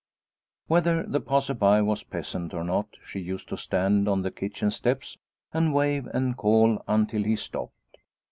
Whether 0.65 1.03
the 1.03 1.19
passer 1.21 1.53
by 1.53 1.83
was 1.83 2.01
peasant 2.03 2.55
or 2.55 2.63
not, 2.63 2.87
she 3.05 3.19
used 3.19 3.47
to 3.49 3.55
stand 3.55 4.09
on 4.09 4.23
the 4.23 4.31
kitchen 4.31 4.71
steps 4.71 5.19
and 5.53 5.75
wave 5.75 6.07
and 6.07 6.35
call 6.35 6.81
until 6.87 7.21
he 7.21 7.35
stopped. 7.35 7.97